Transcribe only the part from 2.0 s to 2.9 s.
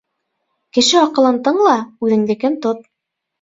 үҙеңдекен тот.